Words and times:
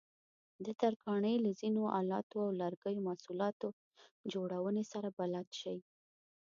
د 0.65 0.67
ترکاڼۍ 0.81 1.35
له 1.45 1.51
ځینو 1.59 1.83
آلاتو 1.99 2.35
او 2.45 2.49
د 2.53 2.59
لرګیو 2.63 3.05
محصولاتو 3.07 3.67
جوړونې 4.33 4.83
سره 4.91 5.09
بلد 5.17 5.47
شئ. 5.59 5.77